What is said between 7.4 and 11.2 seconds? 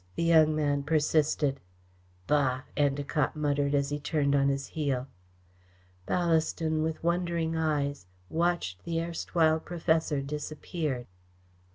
eyes, watched the erstwhile professor disappear.